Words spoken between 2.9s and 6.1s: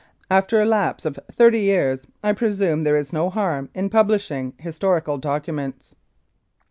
is no harm in publishing historical documents.